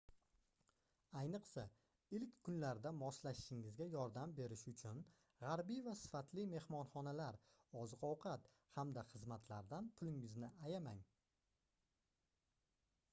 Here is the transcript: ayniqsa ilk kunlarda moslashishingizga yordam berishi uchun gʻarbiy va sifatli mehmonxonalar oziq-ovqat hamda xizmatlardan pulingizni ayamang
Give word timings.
ayniqsa 1.19 1.63
ilk 2.19 2.31
kunlarda 2.47 2.93
moslashishingizga 3.01 3.87
yordam 3.97 4.33
berishi 4.39 4.71
uchun 4.73 5.03
gʻarbiy 5.43 5.83
va 5.89 5.95
sifatli 6.01 6.47
mehmonxonalar 6.55 7.39
oziq-ovqat 7.85 8.51
hamda 8.81 9.07
xizmatlardan 9.15 9.93
pulingizni 10.01 10.53
ayamang 10.71 11.05